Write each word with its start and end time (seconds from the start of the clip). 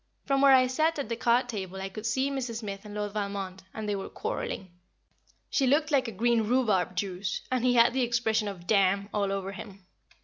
From 0.25 0.41
where 0.41 0.55
I 0.55 0.65
sat 0.65 0.97
at 0.97 1.09
the 1.09 1.15
card 1.15 1.47
table 1.47 1.79
I 1.79 1.87
could 1.87 2.07
see 2.07 2.31
Mrs. 2.31 2.55
Smith 2.61 2.85
and 2.85 2.95
Lord 2.95 3.13
Valmond, 3.13 3.61
and 3.71 3.87
they 3.87 3.95
were 3.95 4.09
quarrelling. 4.09 4.71
She 5.51 5.67
looked 5.67 5.91
like 5.91 6.17
green 6.17 6.41
rhubarb 6.41 6.95
juice, 6.95 7.41
and 7.51 7.63
he 7.63 7.75
had 7.75 7.93
the 7.93 8.01
expression 8.01 8.47
of 8.47 8.65
"Damn!" 8.65 9.09
all 9.13 9.31
over 9.31 9.51
him. 9.51 9.85